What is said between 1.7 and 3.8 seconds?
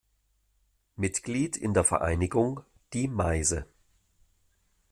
der Vereinigung „Die Meise“.